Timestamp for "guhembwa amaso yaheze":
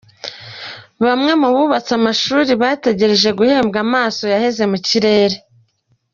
3.37-4.63